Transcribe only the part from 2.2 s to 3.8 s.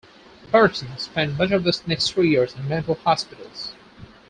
years in mental hospitals.